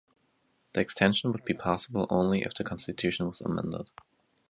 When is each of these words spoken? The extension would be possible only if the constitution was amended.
The 0.73 0.81
extension 0.81 1.31
would 1.31 1.45
be 1.45 1.53
possible 1.53 2.07
only 2.09 2.41
if 2.41 2.55
the 2.55 2.63
constitution 2.63 3.27
was 3.27 3.39
amended. 3.39 3.87